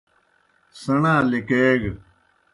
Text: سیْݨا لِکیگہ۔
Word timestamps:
سیْݨا 0.81 1.15
لِکیگہ۔ 1.29 1.91